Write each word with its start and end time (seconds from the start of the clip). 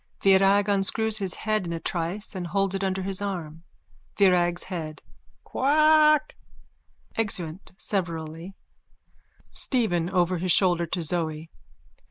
(Virag 0.23 0.67
unscrews 0.67 1.17
his 1.19 1.35
head 1.35 1.63
in 1.67 1.71
a 1.71 1.79
trice 1.79 2.33
and 2.33 2.47
holds 2.47 2.73
it 2.73 2.83
under 2.83 3.03
his 3.03 3.21
arm.) 3.21 3.61
VIRAG'S 4.17 4.63
HEAD: 4.63 5.03
Quack! 5.43 6.35
(Exeunt 7.15 7.73
severally.) 7.77 8.55
STEPHEN: 9.51 10.09
_(Over 10.09 10.39
his 10.39 10.51
shoulder 10.51 10.87
to 10.87 11.03
Zoe.) 11.03 11.51